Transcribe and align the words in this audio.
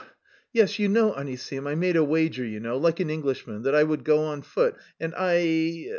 Yes, 0.51 0.79
you 0.79 0.89
know, 0.89 1.11
Anisim, 1.13 1.67
I 1.67 1.75
made 1.75 1.95
a 1.95 2.03
wager, 2.03 2.43
you 2.43 2.59
know, 2.59 2.75
like 2.75 2.99
an 2.99 3.11
Englishman, 3.11 3.61
that 3.61 3.75
I 3.75 3.83
would 3.83 4.03
go 4.03 4.23
on 4.25 4.41
foot 4.41 4.75
and 4.99 5.13
I..." 5.15 5.89